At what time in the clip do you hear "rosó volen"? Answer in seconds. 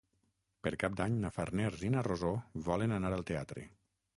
2.09-2.97